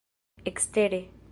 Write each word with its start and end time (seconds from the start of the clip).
ekstere 0.51 1.03